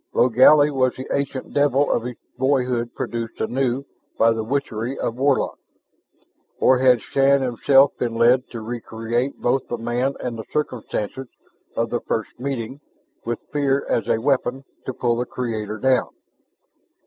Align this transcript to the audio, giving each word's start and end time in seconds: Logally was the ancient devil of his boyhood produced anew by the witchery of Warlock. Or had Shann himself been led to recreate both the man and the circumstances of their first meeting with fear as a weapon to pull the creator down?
Logally 0.15 0.71
was 0.71 0.95
the 0.95 1.07
ancient 1.13 1.53
devil 1.53 1.91
of 1.91 2.01
his 2.01 2.15
boyhood 2.35 2.95
produced 2.95 3.39
anew 3.39 3.85
by 4.17 4.31
the 4.33 4.43
witchery 4.43 4.97
of 4.97 5.13
Warlock. 5.15 5.59
Or 6.59 6.79
had 6.79 7.03
Shann 7.03 7.43
himself 7.43 7.95
been 7.99 8.15
led 8.15 8.47
to 8.49 8.61
recreate 8.61 9.37
both 9.39 9.67
the 9.67 9.77
man 9.77 10.15
and 10.19 10.39
the 10.39 10.45
circumstances 10.51 11.27
of 11.75 11.91
their 11.91 11.99
first 12.01 12.39
meeting 12.39 12.81
with 13.25 13.47
fear 13.53 13.85
as 13.87 14.07
a 14.09 14.19
weapon 14.19 14.63
to 14.87 14.93
pull 14.95 15.17
the 15.17 15.25
creator 15.27 15.77
down? 15.77 16.09